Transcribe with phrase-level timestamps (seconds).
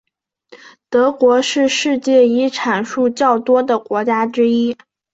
[0.89, 4.75] 德国是世界遗产数较多的国家之一。